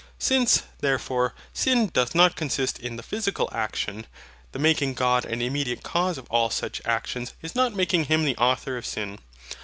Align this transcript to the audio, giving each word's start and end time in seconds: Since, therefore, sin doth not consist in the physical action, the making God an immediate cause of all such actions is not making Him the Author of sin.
Since, 0.17 0.63
therefore, 0.79 1.35
sin 1.53 1.85
doth 1.93 2.15
not 2.15 2.35
consist 2.35 2.79
in 2.79 2.95
the 2.95 3.03
physical 3.03 3.47
action, 3.51 4.07
the 4.51 4.57
making 4.57 4.95
God 4.95 5.25
an 5.25 5.43
immediate 5.43 5.83
cause 5.83 6.17
of 6.17 6.25
all 6.31 6.49
such 6.49 6.81
actions 6.85 7.33
is 7.43 7.53
not 7.53 7.75
making 7.75 8.05
Him 8.05 8.25
the 8.25 8.35
Author 8.37 8.77
of 8.77 8.85
sin. 8.87 9.19